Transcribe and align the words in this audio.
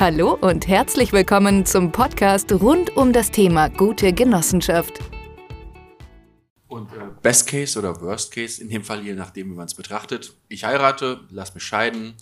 Hallo 0.00 0.32
und 0.32 0.66
herzlich 0.66 1.12
willkommen 1.12 1.66
zum 1.66 1.92
Podcast 1.92 2.50
rund 2.52 2.96
um 2.96 3.12
das 3.12 3.30
Thema 3.30 3.68
gute 3.68 4.14
Genossenschaft. 4.14 4.98
Und 6.68 6.90
äh, 6.94 7.10
Best 7.20 7.46
Case 7.46 7.78
oder 7.78 8.00
Worst 8.00 8.32
Case, 8.32 8.62
in 8.62 8.70
dem 8.70 8.82
Fall 8.82 9.04
je 9.04 9.12
nachdem, 9.12 9.50
wie 9.50 9.56
man 9.56 9.66
es 9.66 9.74
betrachtet. 9.74 10.32
Ich 10.48 10.64
heirate, 10.64 11.20
lass 11.28 11.52
mich 11.52 11.64
scheiden. 11.64 12.14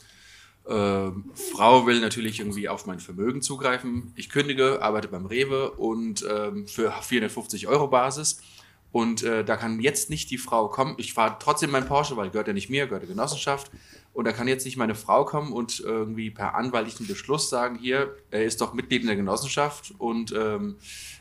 Äh, 0.66 1.10
Frau 1.34 1.86
will 1.86 2.00
natürlich 2.00 2.40
irgendwie 2.40 2.68
auf 2.68 2.86
mein 2.86 2.98
Vermögen 2.98 3.42
zugreifen. 3.42 4.12
Ich 4.16 4.28
kündige, 4.28 4.82
arbeite 4.82 5.06
beim 5.06 5.26
Rewe 5.26 5.70
und 5.70 6.24
äh, 6.24 6.50
für 6.66 6.90
450 6.90 7.68
Euro 7.68 7.86
Basis. 7.86 8.40
Und 8.90 9.22
äh, 9.22 9.44
da 9.44 9.56
kann 9.56 9.80
jetzt 9.80 10.08
nicht 10.08 10.30
die 10.30 10.38
Frau 10.38 10.68
kommen. 10.68 10.94
Ich 10.96 11.12
fahre 11.12 11.36
trotzdem 11.38 11.70
mein 11.70 11.86
Porsche, 11.86 12.16
weil 12.16 12.30
gehört 12.30 12.48
ja 12.48 12.54
nicht 12.54 12.70
mir, 12.70 12.86
gehört 12.86 13.02
der 13.02 13.08
Genossenschaft. 13.08 13.70
Und 14.14 14.24
da 14.24 14.32
kann 14.32 14.48
jetzt 14.48 14.64
nicht 14.64 14.76
meine 14.76 14.94
Frau 14.94 15.24
kommen 15.24 15.52
und 15.52 15.80
irgendwie 15.80 16.30
per 16.30 16.54
anwaltlichen 16.54 17.06
Beschluss 17.06 17.50
sagen, 17.50 17.78
hier, 17.78 18.16
er 18.30 18.44
ist 18.44 18.60
doch 18.60 18.72
Mitglied 18.72 19.02
in 19.02 19.06
der 19.06 19.16
Genossenschaft 19.16 19.94
und 19.98 20.32
ähm, 20.32 20.76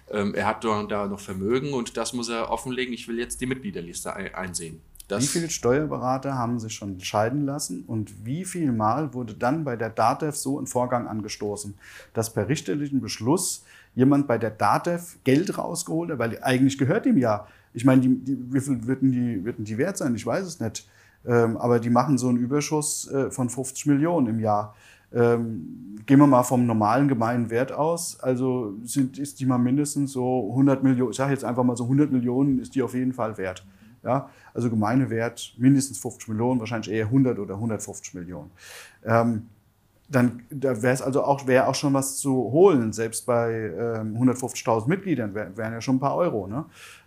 ähm, 0.09 0.33
er 0.33 0.47
hat 0.47 0.63
da 0.63 1.07
noch 1.07 1.19
Vermögen 1.19 1.73
und 1.73 1.97
das 1.97 2.13
muss 2.13 2.29
er 2.29 2.49
offenlegen. 2.49 2.93
Ich 2.93 3.07
will 3.07 3.19
jetzt 3.19 3.39
die 3.41 3.45
Mitgliederliste 3.45 4.15
einsehen. 4.15 4.81
Das 5.07 5.23
wie 5.23 5.27
viele 5.27 5.49
Steuerberater 5.49 6.33
haben 6.35 6.59
sich 6.59 6.73
schon 6.73 6.99
scheiden 6.99 7.45
lassen 7.45 7.83
und 7.85 8.25
wie 8.25 8.43
viel 8.43 8.71
Mal 8.73 9.13
wurde 9.13 9.35
dann 9.35 9.63
bei 9.63 9.75
der 9.77 9.89
DATEV 9.89 10.35
so 10.35 10.59
ein 10.59 10.67
Vorgang 10.67 11.07
angestoßen, 11.07 11.75
dass 12.13 12.33
per 12.33 12.49
richterlichen 12.49 12.99
Beschluss 12.99 13.63
jemand 13.95 14.27
bei 14.27 14.37
der 14.37 14.51
DATEV 14.51 15.17
Geld 15.23 15.57
rausgeholt 15.57 16.11
hat, 16.11 16.19
weil 16.19 16.41
eigentlich 16.43 16.77
gehört 16.77 17.05
ihm 17.05 17.17
ja, 17.17 17.47
ich 17.77 17.85
meine, 17.85 18.01
die, 18.01 18.15
die, 18.23 18.37
wie 18.51 18.59
viel 18.59 18.87
würden 18.87 19.11
die, 19.11 19.45
würden 19.45 19.63
die 19.63 19.77
wert 19.77 19.97
sein? 19.97 20.15
Ich 20.15 20.25
weiß 20.25 20.45
es 20.47 20.59
nicht. 20.59 20.89
Ähm, 21.27 21.57
aber 21.57 21.79
die 21.79 21.91
machen 21.91 22.17
so 22.17 22.27
einen 22.27 22.39
Überschuss 22.39 23.07
äh, 23.11 23.29
von 23.29 23.49
50 23.49 23.85
Millionen 23.85 24.25
im 24.25 24.39
Jahr. 24.39 24.75
Ähm, 25.13 25.95
gehen 26.07 26.17
wir 26.19 26.25
mal 26.25 26.41
vom 26.41 26.65
normalen 26.65 27.07
gemeinen 27.07 27.51
Wert 27.51 27.71
aus. 27.71 28.19
Also 28.19 28.73
sind, 28.83 29.19
ist 29.19 29.39
die 29.39 29.45
mal 29.45 29.59
mindestens 29.59 30.13
so 30.13 30.49
100 30.49 30.81
Millionen, 30.81 31.11
ich 31.11 31.17
sage 31.17 31.33
jetzt 31.33 31.45
einfach 31.45 31.63
mal 31.63 31.77
so 31.77 31.83
100 31.83 32.11
Millionen 32.11 32.57
ist 32.59 32.73
die 32.73 32.81
auf 32.81 32.95
jeden 32.95 33.13
Fall 33.13 33.37
wert. 33.37 33.63
Ja? 34.03 34.27
Also 34.55 34.71
gemeine 34.71 35.11
Wert 35.11 35.53
mindestens 35.59 35.99
50 35.99 36.29
Millionen, 36.29 36.59
wahrscheinlich 36.59 36.91
eher 36.91 37.05
100 37.05 37.37
oder 37.37 37.53
150 37.53 38.15
Millionen. 38.15 38.49
Ähm, 39.05 39.43
dann 40.09 40.43
da 40.49 40.81
wäre 40.81 40.93
es 40.93 41.01
also 41.01 41.23
auch, 41.23 41.47
wäre 41.47 41.67
auch 41.67 41.75
schon 41.75 41.93
was 41.93 42.17
zu 42.17 42.33
holen. 42.33 42.93
Selbst 42.93 43.25
bei 43.25 43.51
ähm, 43.51 44.15
150.000 44.15 44.87
Mitgliedern 44.87 45.33
wären 45.35 45.57
wär 45.57 45.71
ja 45.71 45.81
schon 45.81 45.97
ein 45.97 45.99
paar 45.99 46.15
Euro. 46.15 46.47
Ne? 46.47 46.65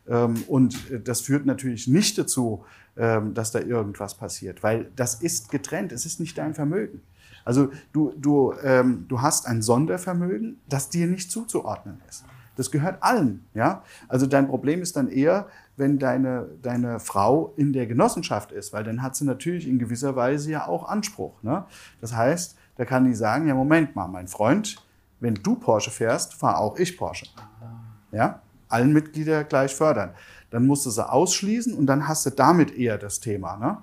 Ähm, 0.09 0.43
und 0.49 0.77
das 1.05 1.23
führt 1.23 1.47
natürlich 1.47 1.89
nicht 1.89 2.19
dazu, 2.19 2.65
ähm, 2.97 3.33
dass 3.33 3.53
da 3.53 3.61
irgendwas 3.61 4.15
passiert, 4.15 4.63
weil 4.63 4.89
das 4.97 5.15
ist 5.15 5.51
getrennt, 5.51 5.93
es 5.93 6.05
ist 6.05 6.21
nicht 6.21 6.37
dein 6.37 6.55
Vermögen. 6.55 7.01
Also 7.45 7.71
du, 7.93 8.13
du, 8.19 8.53
ähm, 8.63 9.07
du 9.09 9.23
hast 9.23 9.47
ein 9.47 9.63
Sondervermögen, 9.63 10.61
das 10.69 10.91
dir 10.91 11.07
nicht 11.07 11.31
zuzuordnen 11.31 12.01
ist. 12.09 12.25
Das 12.57 12.71
gehört 12.71 13.03
allen. 13.03 13.47
Ja? 13.55 13.83
Also 14.09 14.27
dein 14.27 14.47
Problem 14.47 14.83
ist 14.83 14.97
dann 14.97 15.09
eher, 15.09 15.47
wenn 15.77 15.99
deine, 15.99 16.47
deine 16.61 17.01
Frau 17.01 17.55
in 17.57 17.73
der 17.73 17.87
Genossenschaft 17.87 18.53
ist, 18.53 18.75
weil 18.75 18.85
dann 18.85 19.03
hat 19.03 19.17
sie 19.17 19.25
natürlich 19.25 19.67
in 19.67 19.79
gewisser 19.79 20.15
Weise 20.15 20.51
ja 20.51 20.69
auch 20.69 20.87
Anspruch. 20.87 21.43
Ne? 21.43 21.65
Das 22.03 22.15
heißt, 22.15 22.59
da 22.81 22.87
kann 22.87 23.05
die 23.05 23.15
sagen, 23.15 23.47
ja 23.47 23.55
Moment 23.55 23.95
mal, 23.95 24.09
mein 24.09 24.29
Freund, 24.29 24.77
wenn 25.21 25.35
du 25.35 25.55
Porsche 25.57 25.91
fährst, 25.91 26.33
fahre 26.33 26.57
auch 26.57 26.79
ich 26.79 26.97
Porsche. 26.97 27.27
Ja? 28.11 28.41
Allen 28.69 28.93
Mitglieder 28.93 29.45
gleich 29.45 29.75
fördern 29.75 30.15
dann 30.51 30.67
musst 30.67 30.85
du 30.87 30.91
sie 30.91 31.09
ausschließen 31.09 31.73
und 31.75 31.87
dann 31.87 32.07
hast 32.07 32.27
du 32.27 32.31
damit 32.31 32.77
eher 32.77 32.99
das 32.99 33.21
Thema. 33.21 33.57
Ne? 33.57 33.79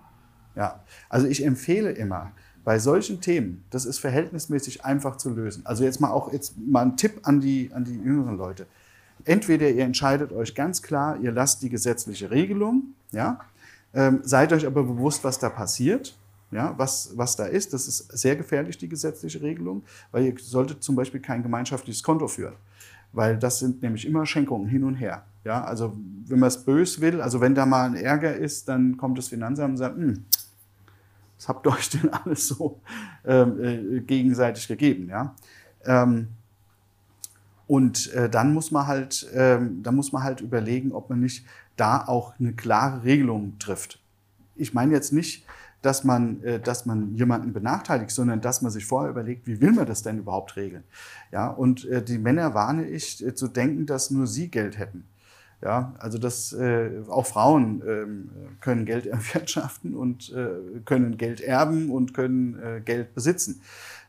Ja. 0.55 0.81
Also 1.09 1.27
ich 1.27 1.43
empfehle 1.43 1.91
immer, 1.91 2.31
bei 2.63 2.79
solchen 2.79 3.21
Themen, 3.21 3.63
das 3.69 3.85
ist 3.85 3.99
verhältnismäßig 3.99 4.83
einfach 4.83 5.15
zu 5.15 5.29
lösen. 5.29 5.65
Also 5.65 5.85
jetzt 5.85 6.01
mal 6.01 6.11
auch 6.11 6.33
jetzt 6.33 6.57
mal 6.57 6.81
ein 6.81 6.97
Tipp 6.97 7.21
an 7.23 7.39
die, 7.39 7.71
an 7.73 7.85
die 7.85 7.95
jüngeren 7.95 8.37
Leute. 8.37 8.67
Entweder 9.23 9.69
ihr 9.69 9.85
entscheidet 9.85 10.33
euch 10.33 10.53
ganz 10.53 10.81
klar, 10.81 11.17
ihr 11.21 11.31
lasst 11.31 11.61
die 11.63 11.69
gesetzliche 11.69 12.29
Regelung, 12.29 12.93
ja, 13.11 13.39
ähm, 13.93 14.19
seid 14.23 14.51
euch 14.51 14.65
aber 14.67 14.83
bewusst, 14.83 15.23
was 15.23 15.39
da 15.39 15.49
passiert, 15.49 16.17
ja, 16.51 16.73
was, 16.77 17.11
was 17.15 17.35
da 17.35 17.45
ist. 17.45 17.73
Das 17.73 17.87
ist 17.87 18.17
sehr 18.17 18.35
gefährlich, 18.35 18.77
die 18.77 18.89
gesetzliche 18.89 19.41
Regelung, 19.41 19.83
weil 20.11 20.25
ihr 20.25 20.35
solltet 20.39 20.83
zum 20.83 20.95
Beispiel 20.95 21.19
kein 21.19 21.43
gemeinschaftliches 21.43 22.03
Konto 22.03 22.27
führen 22.27 22.55
weil 23.11 23.37
das 23.37 23.59
sind 23.59 23.81
nämlich 23.81 24.05
immer 24.05 24.25
Schenkungen 24.25 24.67
hin 24.67 24.83
und 24.83 24.95
her. 24.95 25.23
Ja, 25.43 25.63
also 25.63 25.97
wenn 26.25 26.39
man 26.39 26.47
es 26.47 26.63
bös 26.63 26.99
will, 26.99 27.21
also 27.21 27.39
wenn 27.39 27.55
da 27.55 27.65
mal 27.65 27.85
ein 27.85 27.95
Ärger 27.95 28.35
ist, 28.35 28.67
dann 28.67 28.97
kommt 28.97 29.17
das 29.17 29.29
Finanzamt 29.29 29.71
und 29.71 29.77
sagt, 29.77 29.97
hm, 29.97 30.25
was 31.37 31.47
habt 31.47 31.65
ihr 31.65 31.71
euch 31.71 31.89
denn 31.89 32.09
alles 32.09 32.47
so 32.47 32.81
ähm, 33.25 33.63
äh, 33.63 33.99
gegenseitig 34.01 34.67
gegeben? 34.67 35.09
Ja? 35.09 35.35
Ähm, 35.85 36.27
und 37.65 38.13
äh, 38.13 38.29
dann 38.29 38.53
muss 38.53 38.71
man 38.71 38.87
halt, 38.87 39.27
ähm, 39.33 39.81
dann 39.83 39.95
muss 39.95 40.11
man 40.11 40.23
halt 40.23 40.41
überlegen, 40.41 40.91
ob 40.91 41.09
man 41.09 41.19
nicht 41.19 41.45
da 41.75 42.05
auch 42.05 42.39
eine 42.39 42.53
klare 42.53 43.03
Regelung 43.03 43.57
trifft. 43.59 43.99
Ich 44.55 44.73
meine 44.73 44.93
jetzt 44.93 45.13
nicht, 45.13 45.45
dass 45.81 46.03
man, 46.03 46.43
äh, 46.43 46.59
dass 46.59 46.85
man 46.85 47.13
jemanden 47.15 47.53
benachteiligt, 47.53 48.11
sondern 48.11 48.41
dass 48.41 48.61
man 48.61 48.71
sich 48.71 48.85
vorher 48.85 49.11
überlegt, 49.11 49.47
wie 49.47 49.61
will 49.61 49.71
man 49.71 49.85
das 49.85 50.03
denn 50.03 50.19
überhaupt 50.19 50.55
regeln? 50.55 50.83
Ja, 51.31 51.47
und 51.47 51.85
äh, 51.85 52.03
die 52.03 52.17
Männer 52.17 52.53
warne 52.53 52.87
ich 52.87 53.25
äh, 53.25 53.35
zu 53.35 53.47
denken, 53.47 53.85
dass 53.85 54.11
nur 54.11 54.27
sie 54.27 54.49
Geld 54.49 54.77
hätten. 54.77 55.05
Ja, 55.61 55.95
also 55.97 56.19
dass 56.19 56.53
äh, 56.53 56.91
auch 57.09 57.25
Frauen 57.25 57.81
ähm, 57.87 58.29
können 58.61 58.85
Geld 58.85 59.05
erwirtschaften 59.07 59.95
und 59.95 60.31
äh, 60.31 60.79
können 60.85 61.17
Geld 61.17 61.41
erben 61.41 61.89
und 61.89 62.13
können 62.13 62.59
äh, 62.59 62.81
Geld 62.81 63.15
besitzen. 63.15 63.61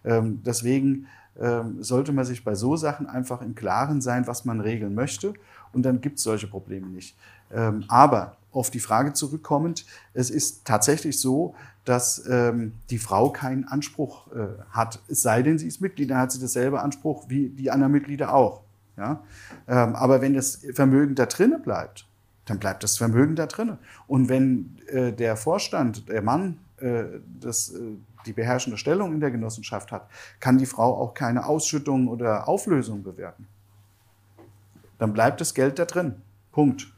Ähm, 0.05 0.43
deswegen 0.45 1.07
ähm, 1.39 1.83
sollte 1.83 2.13
man 2.13 2.25
sich 2.25 2.45
bei 2.45 2.55
so 2.55 2.77
Sachen 2.77 3.07
einfach 3.07 3.41
im 3.43 3.55
Klaren 3.55 4.01
sein, 4.01 4.27
was 4.27 4.45
man 4.45 4.61
regeln 4.61 4.95
möchte. 4.95 5.35
Und 5.73 5.83
dann 5.83 6.01
gibt 6.01 6.19
es 6.19 6.25
solche 6.25 6.49
Probleme 6.49 6.89
nicht. 6.89 7.17
Ähm, 7.53 7.85
aber 7.89 8.38
auf 8.53 8.71
die 8.71 8.81
Frage 8.81 9.13
zurückkommend, 9.13 9.85
es 10.15 10.31
ist 10.31 10.65
tatsächlich 10.65 11.21
so, 11.21 11.55
dass 11.85 12.27
ähm, 12.29 12.73
die 12.91 12.99
Frau 12.99 13.31
keinen 13.31 13.65
Anspruch 13.65 14.31
äh, 14.33 14.49
hat. 14.71 15.01
Es 15.09 15.23
sei 15.23 15.43
denn, 15.43 15.59
sie 15.59 15.67
ist 15.67 15.81
Mitglied, 15.81 16.11
dann 16.11 16.19
hat 16.19 16.33
sie 16.33 16.41
dasselbe 16.41 16.81
Anspruch 16.81 17.29
wie 17.29 17.49
die 17.49 17.71
anderen 17.71 17.93
Mitglieder 17.93 18.35
auch. 18.35 18.63
Ja? 18.97 19.23
Ähm, 19.67 19.95
aber 19.95 20.21
wenn 20.21 20.35
das 20.35 20.61
Vermögen 20.75 21.15
da 21.15 21.27
drinnen 21.27 21.63
bleibt, 21.63 22.07
dann 22.45 22.59
bleibt 22.59 22.83
das 22.83 22.97
Vermögen 22.97 23.37
da 23.37 23.47
drinnen. 23.47 23.79
Und 24.07 24.29
wenn 24.29 24.79
äh, 24.89 25.13
der 25.13 25.37
Vorstand, 25.37 26.09
der 26.09 26.23
Mann, 26.23 26.59
äh, 26.79 27.05
das, 27.41 27.71
äh, 27.71 27.97
die 28.27 28.33
beherrschende 28.33 28.79
Stellung 28.79 29.13
in 29.13 29.21
der 29.21 29.31
Genossenschaft 29.31 29.93
hat, 29.93 30.09
kann 30.41 30.59
die 30.59 30.67
Frau 30.67 31.01
auch 31.01 31.15
keine 31.15 31.47
Ausschüttung 31.47 32.09
oder 32.09 32.49
Auflösung 32.49 33.03
bewerten. 33.03 33.47
Dann 34.99 35.13
bleibt 35.13 35.41
das 35.41 35.55
Geld 35.55 35.79
da 35.79 35.85
drin. 35.85 36.17
Punkt. 36.53 36.89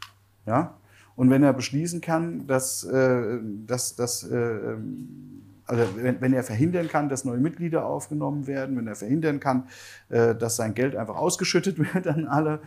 Ja? 0.47 0.75
Und 1.17 1.31
wenn 1.31 1.43
er 1.43 1.53
beschließen 1.53 2.01
kann, 2.01 2.47
dass, 2.47 2.85
äh, 2.85 3.39
dass, 3.67 3.97
dass 3.97 4.23
äh, 4.23 4.37
ähm, 4.37 5.43
also 5.67 5.85
wenn, 5.97 6.21
wenn, 6.21 6.33
er 6.33 6.43
verhindern 6.43 6.89
kann, 6.89 7.09
dass 7.09 7.25
neue 7.25 7.39
Mitglieder 7.39 7.87
aufgenommen 7.87 8.47
werden, 8.47 8.77
wenn 8.77 8.89
er 8.89 8.97
verhindern 8.97 9.39
kann, 9.39 9.69
äh, 10.09 10.35
dass 10.35 10.57
sein 10.57 10.75
Geld 10.75 10.97
einfach 10.97 11.17
ausgeschüttet 11.17 11.79
wird 11.95 12.07
an 12.09 12.27
alle, 12.27 12.61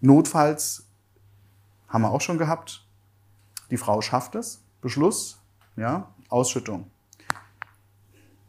notfalls 0.00 0.86
haben 1.88 2.02
wir 2.02 2.10
auch 2.10 2.20
schon 2.20 2.38
gehabt, 2.38 2.84
die 3.70 3.76
Frau 3.76 4.00
schafft 4.00 4.34
es, 4.34 4.62
Beschluss, 4.80 5.38
ja, 5.76 6.08
Ausschüttung. 6.28 6.86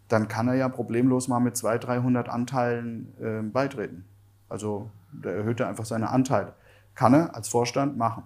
Dann 0.07 0.28
kann 0.28 0.47
er 0.47 0.56
ja 0.56 0.69
problemlos 0.69 1.28
mal 1.28 1.40
mit 1.40 1.57
200, 1.57 1.88
300 1.88 2.29
Anteilen 2.29 3.13
äh, 3.19 3.41
beitreten. 3.41 4.06
Also 4.50 4.90
da 5.12 5.31
erhöht 5.31 5.59
er 5.59 5.68
einfach 5.68 5.85
seine 5.85 6.09
Anteile. 6.09 6.53
Kann 6.95 7.13
er 7.13 7.35
als 7.35 7.47
Vorstand 7.47 7.97
machen. 7.97 8.23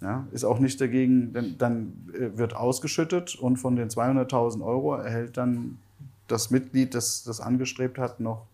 Ja, 0.00 0.26
ist 0.32 0.44
auch 0.44 0.58
nicht 0.60 0.80
dagegen, 0.80 1.34
denn 1.34 1.58
dann 1.58 2.08
äh, 2.14 2.38
wird 2.38 2.56
ausgeschüttet 2.56 3.34
und 3.34 3.58
von 3.58 3.76
den 3.76 3.90
200.000 3.90 4.64
Euro 4.64 4.94
erhält 4.94 5.36
dann 5.36 5.78
das 6.26 6.50
Mitglied, 6.50 6.94
das 6.94 7.22
das 7.22 7.40
angestrebt 7.40 7.98
hat, 7.98 8.18
noch 8.18 8.46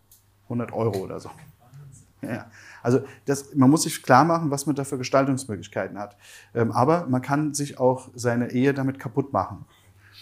100 0.45 0.73
Euro 0.73 0.99
oder 0.99 1.21
so. 1.21 1.31
Ja, 2.23 2.47
also 2.83 3.01
das, 3.27 3.55
man 3.55 3.71
muss 3.71 3.83
sich 3.83 4.03
klar 4.03 4.25
machen, 4.25 4.51
was 4.51 4.67
man 4.67 4.75
da 4.75 4.85
für 4.85 4.99
Gestaltungsmöglichkeiten 4.99 5.99
hat. 5.99 6.17
Ähm, 6.55 6.73
aber 6.73 7.07
man 7.07 7.23
kann 7.23 7.55
sich 7.55 7.79
auch 7.79 8.09
seine 8.15 8.51
Ehe 8.51 8.75
damit 8.75 8.99
kaputt 8.99 9.33
machen. 9.33 9.65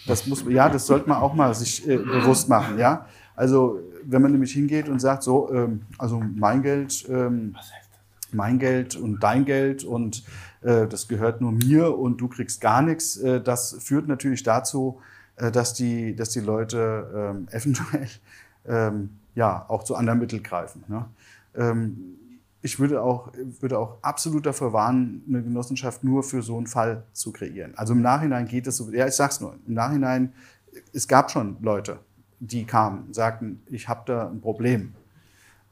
Das 0.05 0.27
muss, 0.27 0.43
ja, 0.47 0.69
das 0.69 0.85
sollte 0.85 1.09
man 1.09 1.17
auch 1.17 1.33
mal 1.33 1.55
sich 1.55 1.87
äh, 1.87 1.97
bewusst 1.97 2.49
machen. 2.49 2.77
Ja, 2.77 3.07
also 3.35 3.79
wenn 4.03 4.21
man 4.21 4.31
nämlich 4.31 4.51
hingeht 4.51 4.87
und 4.87 4.99
sagt, 4.99 5.23
so, 5.23 5.51
ähm, 5.51 5.81
also 5.97 6.19
mein 6.19 6.61
Geld, 6.61 7.07
ähm, 7.09 7.55
mein 8.33 8.59
Geld 8.59 8.95
und 8.95 9.21
dein 9.21 9.45
Geld 9.45 9.83
und 9.83 10.23
äh, 10.61 10.87
das 10.87 11.07
gehört 11.07 11.41
nur 11.41 11.51
mir 11.51 11.97
und 11.97 12.17
du 12.17 12.27
kriegst 12.27 12.61
gar 12.61 12.81
nichts. 12.81 13.17
Äh, 13.17 13.41
das 13.41 13.77
führt 13.79 14.07
natürlich 14.07 14.43
dazu, 14.43 14.99
äh, 15.37 15.51
dass, 15.51 15.73
die, 15.73 16.15
dass 16.15 16.29
die 16.29 16.39
Leute 16.39 17.33
ähm, 17.35 17.47
eventuell 17.51 18.09
ähm, 18.67 19.09
ja, 19.35 19.65
auch 19.67 19.83
zu 19.83 19.95
anderen 19.95 20.19
Mitteln 20.19 20.43
greifen. 20.43 20.83
Ne? 20.87 21.05
Ähm, 21.55 22.15
ich 22.61 22.79
würde 22.79 23.03
auch, 23.03 23.31
würde 23.59 23.77
auch 23.77 23.97
absolut 24.01 24.45
dafür 24.47 24.73
warnen, 24.73 25.23
eine 25.27 25.43
Genossenschaft 25.43 26.03
nur 26.03 26.23
für 26.23 26.41
so 26.41 26.57
einen 26.57 26.65
Fall 26.65 27.03
zu 27.13 27.31
kreieren. 27.31 27.73
Also 27.75 27.93
im 27.93 28.01
Nachhinein 28.01 28.47
geht 28.47 28.65
es 28.65 28.77
so, 28.77 28.91
ja, 28.91 29.05
ich 29.05 29.13
sag's 29.13 29.39
nur, 29.39 29.55
im 29.67 29.75
Nachhinein, 29.75 30.33
es 30.91 31.07
gab 31.07 31.29
schon 31.29 31.57
Leute, 31.61 31.99
die 32.39 32.65
kamen, 32.65 33.13
sagten, 33.13 33.61
ich 33.67 33.87
habe 33.87 34.01
da 34.05 34.29
ein 34.29 34.41
Problem. 34.41 34.93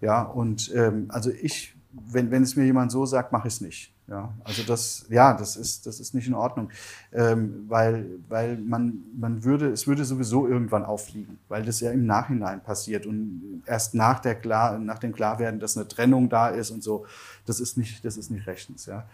Ja, 0.02 0.22
und 0.22 0.72
ähm, 0.76 1.06
also 1.10 1.32
ich, 1.32 1.76
wenn, 1.94 2.32
wenn 2.32 2.44
es 2.44 2.56
mir 2.56 2.66
jemand 2.66 2.92
so 2.92 3.06
sagt, 3.06 3.32
mache 3.32 3.48
ich 3.48 3.56
es 3.56 3.62
nicht. 3.62 3.94
Ja, 4.08 4.34
also 4.44 4.64
das, 4.64 5.06
ja, 5.10 5.34
das 5.34 5.56
ist, 5.56 5.86
das 5.86 6.02
ist 6.02 6.14
nicht 6.14 6.28
in 6.28 6.34
Ordnung, 6.34 6.70
ähm, 7.14 7.64
weil, 7.70 8.06
weil 8.28 8.58
man, 8.58 9.00
man 9.18 9.46
würde, 9.46 9.70
es 9.70 9.88
würde 9.88 10.04
sowieso 10.04 10.46
irgendwann 10.46 10.84
auffliegen, 10.84 11.40
weil 11.48 11.64
das 11.64 11.80
ja 11.80 11.90
im 11.92 12.06
Nachhinein 12.06 12.62
passiert 12.62 13.06
und 13.06 13.64
erst 13.66 13.96
nach, 13.96 14.20
der 14.20 14.36
Klar, 14.36 14.78
nach 14.78 15.00
dem 15.00 15.14
Klarwerden, 15.14 15.62
dass 15.62 15.78
eine 15.78 15.88
Trennung 15.88 16.28
da 16.28 16.50
ist 16.50 16.70
und 16.72 16.84
so, 16.84 17.06
das 17.46 17.62
ist 17.62 17.78
nicht, 17.78 18.04
das 18.04 18.18
ist 18.18 18.30
nicht 18.30 18.46
rechtens. 18.46 18.88
Ja. 18.88 19.06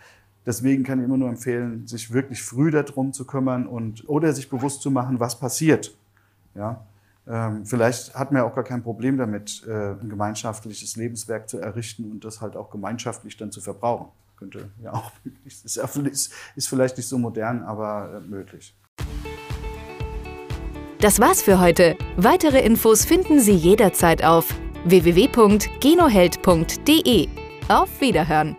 Deswegen 0.43 0.83
kann 0.83 0.97
ich 0.97 1.05
immer 1.05 1.17
nur 1.17 1.29
empfehlen, 1.29 1.85
sich 1.85 2.11
wirklich 2.11 2.41
früh 2.41 2.71
darum 2.71 3.13
zu 3.13 3.25
kümmern 3.25 3.67
und 3.67 4.09
oder 4.09 4.33
sich 4.33 4.49
bewusst 4.49 4.81
zu 4.81 4.89
machen, 4.89 5.19
was 5.19 5.39
passiert. 5.39 5.95
Ja. 6.55 6.83
Ähm, 7.29 7.65
vielleicht 7.65 8.15
hat 8.15 8.31
man 8.31 8.41
ja 8.41 8.49
auch 8.49 8.55
gar 8.55 8.63
kein 8.63 8.81
Problem 8.81 9.17
damit, 9.17 9.63
äh, 9.67 9.91
ein 9.91 10.09
gemeinschaftliches 10.09 10.95
Lebenswerk 10.95 11.47
zu 11.47 11.59
errichten 11.59 12.11
und 12.11 12.25
das 12.25 12.41
halt 12.41 12.57
auch 12.57 12.71
gemeinschaftlich 12.71 13.37
dann 13.37 13.51
zu 13.51 13.61
verbrauchen 13.61 14.09
könnte 14.39 14.71
ja 14.81 14.93
auch 14.93 15.11
möglich 15.23 15.59
sein. 15.59 16.05
Ist, 16.05 16.33
ist 16.55 16.69
vielleicht 16.69 16.97
nicht 16.97 17.07
so 17.07 17.19
modern, 17.19 17.63
aber 17.63 18.13
äh, 18.15 18.21
möglich. 18.21 18.75
Das 20.99 21.19
war's 21.19 21.41
für 21.41 21.59
heute. 21.59 21.97
Weitere 22.17 22.59
Infos 22.59 23.05
finden 23.05 23.39
Sie 23.39 23.53
jederzeit 23.53 24.23
auf 24.23 24.53
www.genoheld.de. 24.85 27.27
Auf 27.69 28.01
Wiederhören! 28.01 28.57